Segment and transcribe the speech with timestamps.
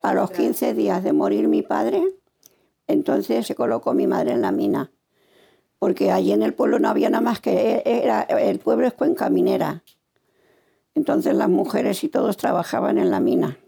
[0.00, 2.02] A los 15 días de morir mi padre,
[2.86, 4.92] entonces se colocó mi madre en la mina.
[5.78, 9.28] Porque allí en el pueblo no había nada más que era, el pueblo es Cuenca
[9.30, 9.82] Minera.
[10.94, 13.58] Entonces las mujeres y todos trabajaban en la mina.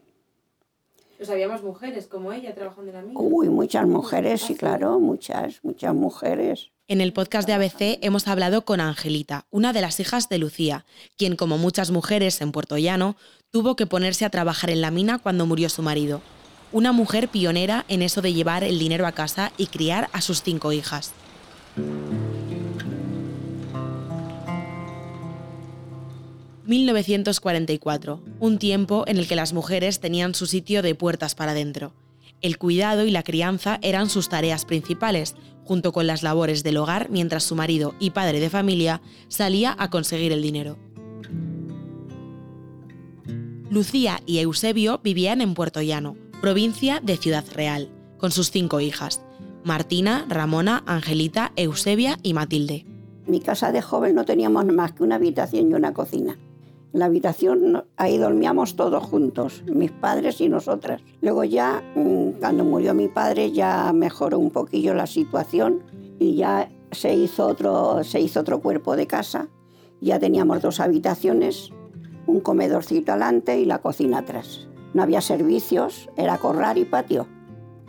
[1.16, 3.20] Pues había más mujeres como ella trabajando en la mina.
[3.20, 6.72] Uy, muchas mujeres, sí, claro, muchas, muchas mujeres.
[6.90, 10.84] En el podcast de ABC hemos hablado con Angelita, una de las hijas de Lucía,
[11.16, 13.14] quien, como muchas mujeres en Puerto Llano,
[13.52, 16.20] tuvo que ponerse a trabajar en la mina cuando murió su marido.
[16.72, 20.42] Una mujer pionera en eso de llevar el dinero a casa y criar a sus
[20.42, 21.12] cinco hijas.
[26.64, 31.92] 1944, un tiempo en el que las mujeres tenían su sitio de puertas para adentro.
[32.40, 37.10] El cuidado y la crianza eran sus tareas principales, junto con las labores del hogar
[37.10, 40.78] mientras su marido y padre de familia salía a conseguir el dinero.
[43.70, 49.20] Lucía y Eusebio vivían en Puerto Llano, provincia de Ciudad Real, con sus cinco hijas,
[49.62, 52.86] Martina, Ramona, Angelita, Eusebia y Matilde.
[53.26, 56.36] En mi casa de joven no teníamos más que una habitación y una cocina.
[56.92, 61.00] La habitación ahí dormíamos todos juntos, mis padres y nosotras.
[61.20, 65.84] Luego ya, mm, cuando murió mi padre, ya mejoró un poquillo la situación
[66.18, 69.48] y ya se hizo otro, se hizo otro cuerpo de casa.
[70.00, 71.70] Ya teníamos dos habitaciones,
[72.26, 74.66] un comedorcito adelante y la cocina atrás.
[74.92, 77.28] No había servicios, era corral y patio.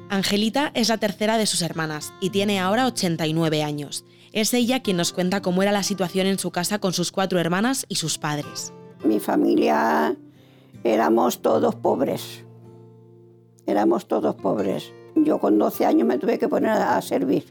[0.09, 4.05] Angelita es la tercera de sus hermanas y tiene ahora 89 años.
[4.31, 7.39] Es ella quien nos cuenta cómo era la situación en su casa con sus cuatro
[7.39, 8.73] hermanas y sus padres.
[9.03, 10.15] Mi familia
[10.83, 12.45] éramos todos pobres.
[13.65, 14.93] Éramos todos pobres.
[15.15, 17.45] Yo con 12 años me tuve que poner a servir,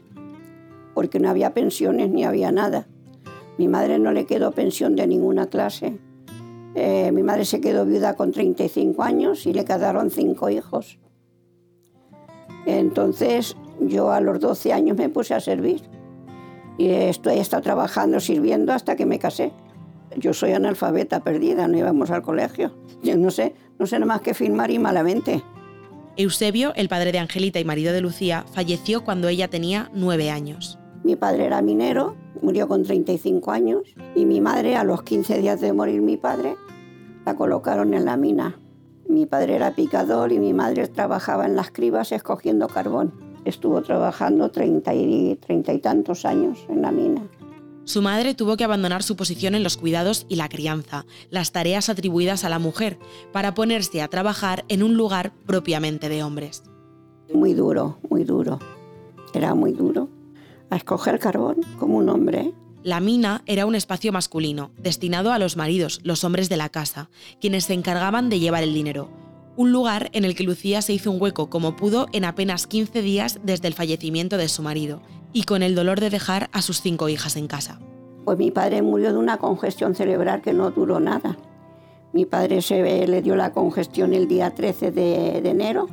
[0.93, 2.87] porque no había pensiones ni había nada.
[3.57, 5.99] Mi madre no le quedó pensión de ninguna clase.
[6.73, 10.99] Eh, mi madre se quedó viuda con 35 años y le quedaron cinco hijos.
[12.65, 15.81] Entonces yo a los 12 años me puse a servir
[16.77, 19.51] y estoy, estado trabajando, sirviendo hasta que me casé.
[20.17, 22.75] Yo soy analfabeta perdida, no íbamos al colegio.
[23.01, 25.43] Yo no sé, no sé nada más que filmar y malamente.
[26.17, 30.77] Eusebio, el padre de Angelita y marido de Lucía, falleció cuando ella tenía nueve años.
[31.03, 33.81] Mi padre era minero, murió con 35 años,
[34.13, 36.55] y mi madre, a los 15 días de morir mi padre,
[37.25, 38.59] la colocaron en la mina.
[39.07, 43.13] Mi padre era picador y mi madre trabajaba en las cribas escogiendo carbón.
[43.45, 47.27] Estuvo trabajando treinta y, treinta y tantos años en la mina.
[47.83, 51.89] Su madre tuvo que abandonar su posición en los cuidados y la crianza, las tareas
[51.89, 52.99] atribuidas a la mujer,
[53.31, 56.63] para ponerse a trabajar en un lugar propiamente de hombres.
[57.33, 58.59] Muy duro, muy duro.
[59.33, 60.09] Era muy duro.
[60.69, 62.53] A escoger carbón como un hombre.
[62.83, 67.09] La mina era un espacio masculino, destinado a los maridos, los hombres de la casa,
[67.39, 69.09] quienes se encargaban de llevar el dinero.
[69.55, 73.01] Un lugar en el que Lucía se hizo un hueco como pudo en apenas 15
[73.01, 75.01] días desde el fallecimiento de su marido,
[75.33, 77.79] y con el dolor de dejar a sus cinco hijas en casa.
[78.25, 81.37] Pues mi padre murió de una congestión cerebral que no duró nada.
[82.13, 85.87] Mi padre se le dio la congestión el día 13 de, enero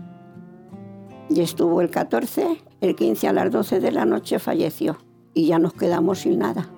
[1.31, 4.99] y estuvo el 14, el 15 a las 12 de la noche falleció
[5.35, 6.69] y ya nos quedamos sin nada.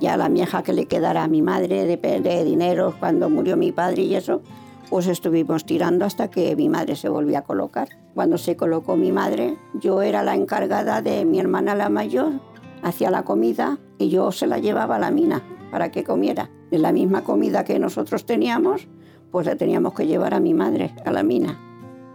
[0.00, 3.72] Ya la vieja que le quedara a mi madre de, de dinero cuando murió mi
[3.72, 4.42] padre y eso,
[4.90, 7.88] pues estuvimos tirando hasta que mi madre se volvió a colocar.
[8.14, 12.40] Cuando se colocó mi madre, yo era la encargada de mi hermana la mayor,
[12.82, 16.50] hacía la comida y yo se la llevaba a la mina para que comiera.
[16.70, 18.88] De la misma comida que nosotros teníamos,
[19.30, 21.58] pues la teníamos que llevar a mi madre, a la mina.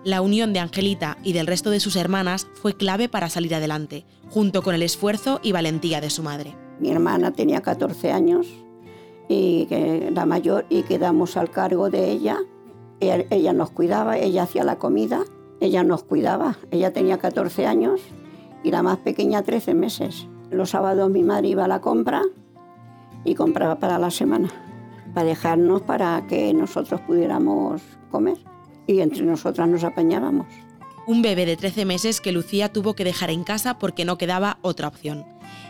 [0.04, 4.06] La unión de Angelita y del resto de sus hermanas fue clave para salir adelante,
[4.30, 6.56] junto con el esfuerzo y valentía de su madre.
[6.80, 8.48] Mi hermana tenía 14 años
[9.30, 9.68] y
[10.12, 12.40] la mayor y quedamos al cargo de ella.
[13.10, 15.26] Ella nos cuidaba, ella hacía la comida
[15.64, 16.58] ella nos cuidaba.
[16.72, 18.02] Ella tenía 14 años
[18.64, 20.28] y la más pequeña 13 meses.
[20.52, 22.22] Los sábados mi madre iba a la compra
[23.24, 24.50] y compraba para la semana,
[25.14, 27.82] para dejarnos para que nosotros pudiéramos
[28.12, 28.38] comer.
[28.88, 30.48] Y entre nosotras nos apañábamos.
[31.08, 34.58] Un bebé de 13 meses que Lucía tuvo que dejar en casa porque no quedaba
[34.62, 35.26] otra opción.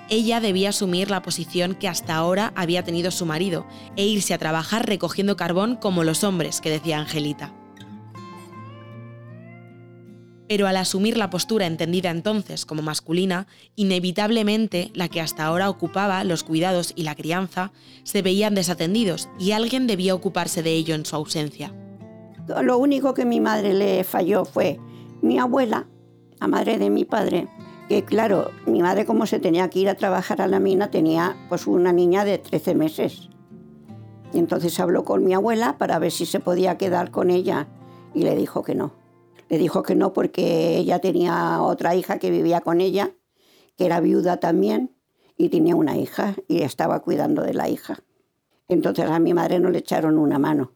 [0.09, 3.65] Ella debía asumir la posición que hasta ahora había tenido su marido
[3.95, 7.53] e irse a trabajar recogiendo carbón como los hombres, que decía Angelita.
[10.47, 16.23] Pero al asumir la postura entendida entonces como masculina, inevitablemente la que hasta ahora ocupaba
[16.25, 17.71] los cuidados y la crianza
[18.03, 21.73] se veían desatendidos y alguien debía ocuparse de ello en su ausencia.
[22.61, 24.79] Lo único que mi madre le falló fue
[25.21, 25.87] mi abuela,
[26.39, 27.47] la madre de mi padre,
[27.89, 31.35] que claro, mi madre como se tenía que ir a trabajar a la mina tenía
[31.49, 33.29] pues una niña de 13 meses.
[34.33, 37.67] Y entonces habló con mi abuela para ver si se podía quedar con ella
[38.13, 38.93] y le dijo que no
[39.49, 43.11] Le dijo que no porque ella tenía otra hija que vivía con ella,
[43.77, 44.95] que era viuda también,
[45.37, 47.99] y tenía una hija y estaba cuidando de la hija.
[48.67, 50.73] Entonces a mi madre no le echaron una mano.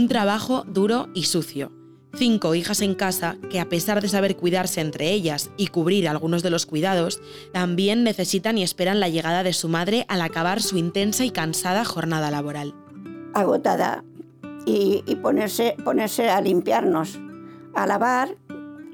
[0.00, 1.72] Un trabajo duro y sucio.
[2.14, 6.42] Cinco hijas en casa que a pesar de saber cuidarse entre ellas y cubrir algunos
[6.42, 7.20] de los cuidados,
[7.52, 11.84] también necesitan y esperan la llegada de su madre al acabar su intensa y cansada
[11.84, 12.74] jornada laboral.
[13.34, 14.02] Agotada
[14.64, 17.20] y, ponerse, ponerse a limpiarnos,
[17.74, 18.38] a lavar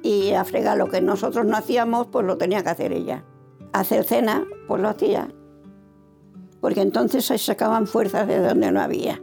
[0.02, 3.22] y a fregar lo que nosotros no hacíamos, pues lo tenía que hacer ella.
[3.72, 5.28] Hacer cena, pues lo hacía.
[6.60, 9.20] Porque entonces se sacaban fuerzas de donde no había.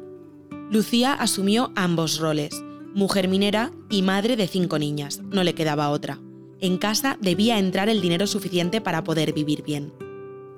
[0.73, 2.63] Lucía asumió ambos roles
[2.95, 6.17] mujer minera y madre de cinco niñas, no le quedaba otra.
[6.59, 9.93] En casa debía entrar el dinero suficiente para poder vivir bien.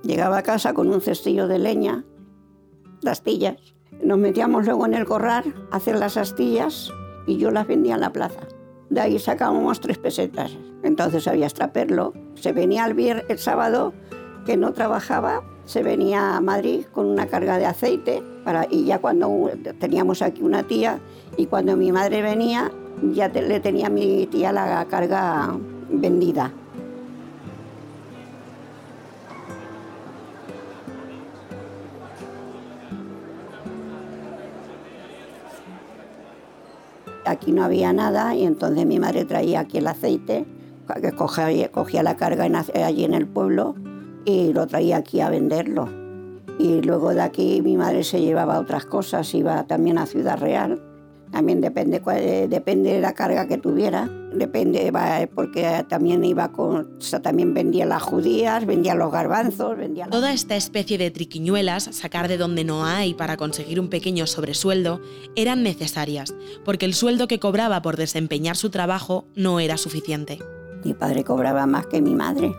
[0.03, 2.05] Llegaba a casa con un cestillo de leña,
[3.01, 3.57] las astillas.
[4.01, 6.93] Nos metíamos luego en el corral a hacer las astillas
[7.27, 8.47] y yo las vendía en la plaza.
[8.89, 10.57] De ahí sacábamos tres pesetas.
[10.81, 12.13] Entonces había extraperlo.
[12.35, 13.93] Se venía el, el sábado
[14.45, 18.99] que no trabajaba, se venía a Madrid con una carga de aceite para, y ya
[18.99, 20.99] cuando teníamos aquí una tía
[21.37, 22.71] y cuando mi madre venía
[23.11, 25.55] ya le tenía a mi tía la carga
[25.89, 26.51] vendida.
[37.25, 40.45] Aquí no había nada y entonces mi madre traía aquí el aceite,
[41.01, 42.45] que cogía, cogía la carga
[42.75, 43.75] allí en el pueblo
[44.25, 45.87] y lo traía aquí a venderlo.
[46.57, 50.81] Y luego de aquí mi madre se llevaba otras cosas, iba también a Ciudad Real.
[51.31, 54.93] También depende, eh, depende de la carga que tuviera, depende,
[55.33, 60.07] porque también iba con, también vendía las judías, vendía los garbanzos, vendía...
[60.07, 65.01] Toda esta especie de triquiñuelas, sacar de donde no hay para conseguir un pequeño sobresueldo,
[65.35, 66.33] eran necesarias,
[66.63, 70.39] porque el sueldo que cobraba por desempeñar su trabajo no era suficiente.
[70.85, 72.53] Mi padre cobraba más que mi madre.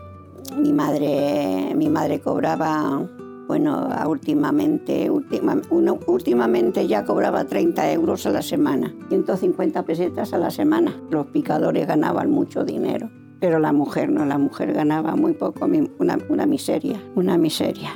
[0.55, 3.07] Mi madre, mi madre cobraba,
[3.47, 10.95] bueno, últimamente, últimamente ya cobraba 30 euros a la semana, 150 pesetas a la semana.
[11.09, 13.09] Los picadores ganaban mucho dinero,
[13.39, 15.65] pero la mujer no, la mujer ganaba muy poco,
[15.99, 17.91] una, una miseria, una miseria.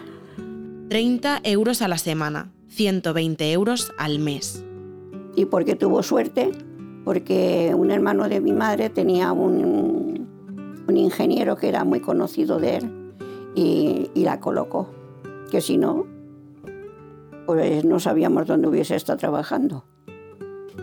[0.89, 4.65] 30 euros a la semana, 120 euros al mes.
[5.35, 6.51] ¿Y porque tuvo suerte?
[7.05, 10.10] Porque un hermano de mi madre tenía un,
[10.91, 13.13] un ingeniero que era muy conocido de él
[13.55, 14.89] y, la colocó,
[15.49, 16.05] que si no,
[17.45, 19.85] pues no sabíamos dónde hubiese estado trabajando.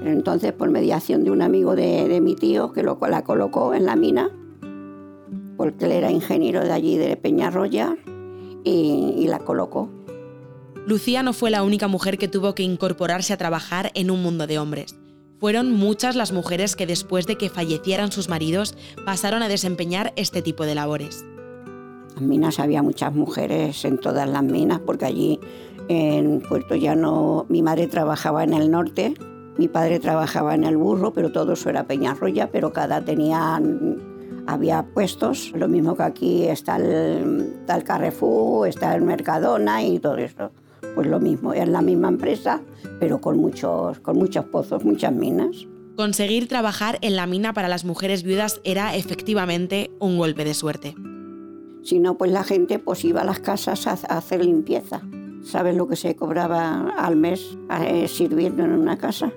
[0.02, 3.96] Entonces, por mediación de un amigo de, mi tío, que lo, la colocó en la
[3.96, 4.30] mina,
[5.56, 7.96] porque él era ingeniero de allí, de Peñarroya,
[8.64, 9.88] y, y la colocó.
[10.86, 14.46] Lucía no fue la única mujer que tuvo que incorporarse a trabajar en un mundo
[14.46, 14.97] de hombres.
[15.40, 18.74] Fueron muchas las mujeres que después de que fallecieran sus maridos
[19.06, 21.24] pasaron a desempeñar este tipo de labores.
[22.16, 25.38] En minas había muchas mujeres en todas las minas, porque allí
[25.88, 29.14] en Puerto Llano mi madre trabajaba en el norte,
[29.58, 33.60] mi padre trabajaba en el burro, pero todo eso era Peñarroya, pero cada tenía
[34.48, 40.00] había puestos, lo mismo que aquí está el, está el Carrefour, está el Mercadona y
[40.00, 40.50] todo eso
[40.98, 42.60] pues lo mismo, es la misma empresa,
[42.98, 45.68] pero con muchos, con muchos pozos, muchas minas.
[45.96, 50.96] Conseguir trabajar en la mina para las mujeres viudas era efectivamente un golpe de suerte.
[51.84, 55.02] Si no, pues la gente pues iba a las casas a, hacer limpieza.
[55.44, 59.30] ¿Sabes lo que se cobraba al mes eh, sirviendo en una casa?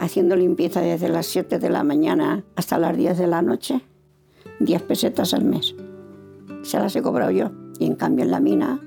[0.00, 3.80] Haciendo limpieza desde las 7 de la mañana hasta las 10 de la noche.
[4.58, 5.76] 10 pesetas al mes.
[6.62, 7.52] Se las he cobrado yo.
[7.78, 8.80] Y en cambio en la mina,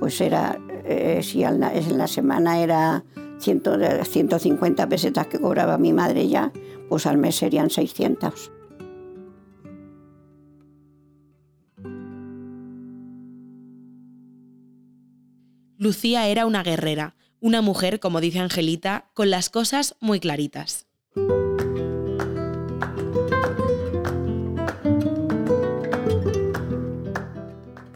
[0.00, 1.60] pues era eh, si en
[1.98, 3.04] la semana era
[3.38, 6.52] 150 pesetas que cobraba mi madre ya,
[6.88, 8.52] pues al mes serían 600.
[15.80, 20.88] Lucía era una guerrera, una mujer, como dice Angelita, con las cosas muy claritas.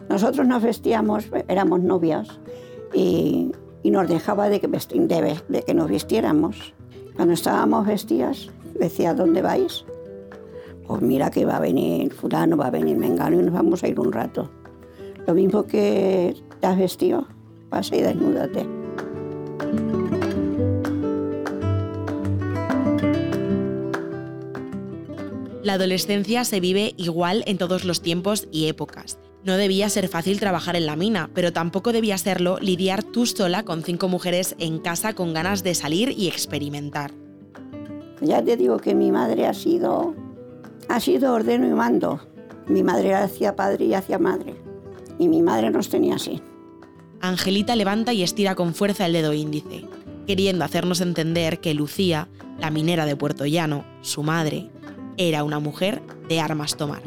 [0.08, 2.28] Nosotros nos vestíamos, éramos novias,
[2.92, 3.52] y,
[3.84, 6.74] nos dejaba de que, de, nos vistiéramos.
[7.16, 9.84] Cuando estábamos vestidas, decía, ¿dónde vais?
[10.86, 13.88] Pues mira que va a venir fulano, va a venir mengano y nos vamos a
[13.88, 14.50] ir un rato.
[15.26, 17.26] Lo mismo que te has vestido,
[17.68, 18.66] pasa y desnúdate.
[25.62, 29.18] La adolescencia se vive igual en todos los tiempos y épocas.
[29.44, 33.64] No debía ser fácil trabajar en la mina, pero tampoco debía serlo lidiar tú sola
[33.64, 37.10] con cinco mujeres en casa con ganas de salir y experimentar.
[38.20, 40.14] Ya te digo que mi madre ha sido,
[40.88, 42.20] ha sido ordeno y mando.
[42.68, 44.54] Mi madre hacía padre y hacía madre.
[45.18, 46.40] Y mi madre nos tenía así.
[47.20, 49.86] Angelita levanta y estira con fuerza el dedo índice,
[50.26, 52.28] queriendo hacernos entender que Lucía,
[52.60, 54.70] la minera de Puerto Llano, su madre,
[55.16, 57.02] era una mujer de armas tomar.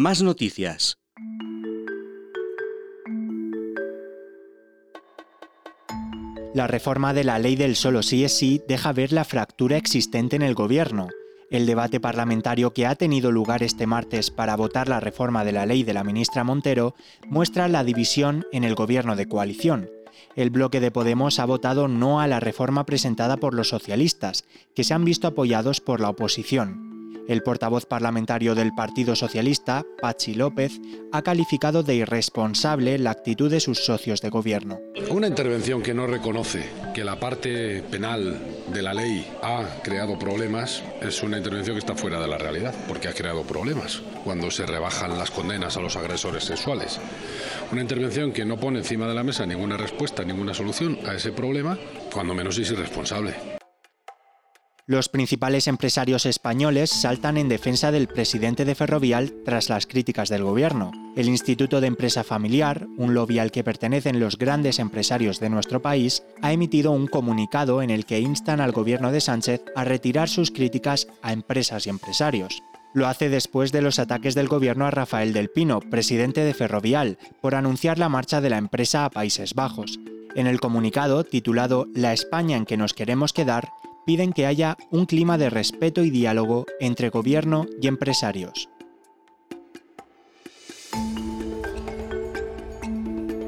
[0.00, 0.96] Más noticias.
[6.54, 10.36] La reforma de la ley del solo sí es sí deja ver la fractura existente
[10.36, 11.08] en el gobierno.
[11.50, 15.66] El debate parlamentario que ha tenido lugar este martes para votar la reforma de la
[15.66, 16.94] ley de la ministra Montero
[17.26, 19.90] muestra la división en el gobierno de coalición.
[20.36, 24.44] El bloque de Podemos ha votado no a la reforma presentada por los socialistas,
[24.76, 26.87] que se han visto apoyados por la oposición.
[27.28, 30.80] El portavoz parlamentario del Partido Socialista, Pachi López,
[31.12, 34.80] ha calificado de irresponsable la actitud de sus socios de gobierno.
[35.10, 38.40] Una intervención que no reconoce que la parte penal
[38.72, 42.74] de la ley ha creado problemas es una intervención que está fuera de la realidad,
[42.88, 46.98] porque ha creado problemas cuando se rebajan las condenas a los agresores sexuales.
[47.70, 51.32] Una intervención que no pone encima de la mesa ninguna respuesta, ninguna solución a ese
[51.32, 51.76] problema,
[52.10, 53.57] cuando menos es irresponsable.
[54.88, 60.44] Los principales empresarios españoles saltan en defensa del presidente de Ferrovial tras las críticas del
[60.44, 60.92] gobierno.
[61.14, 65.82] El Instituto de Empresa Familiar, un lobby al que pertenecen los grandes empresarios de nuestro
[65.82, 70.30] país, ha emitido un comunicado en el que instan al gobierno de Sánchez a retirar
[70.30, 72.62] sus críticas a empresas y empresarios.
[72.94, 77.18] Lo hace después de los ataques del gobierno a Rafael del Pino, presidente de Ferrovial,
[77.42, 80.00] por anunciar la marcha de la empresa a Países Bajos.
[80.34, 83.68] En el comunicado, titulado La España en que nos queremos quedar,
[84.08, 88.70] piden que haya un clima de respeto y diálogo entre gobierno y empresarios.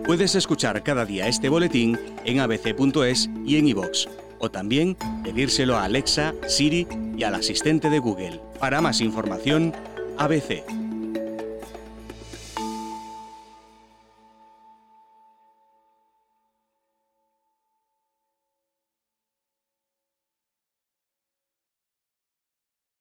[0.04, 4.06] Puedes escuchar cada día este boletín en abc.es y en iVoox,
[4.38, 6.86] o también pedírselo a Alexa, Siri
[7.16, 8.38] y al asistente de Google.
[8.58, 9.72] Para más información,
[10.18, 10.89] ABC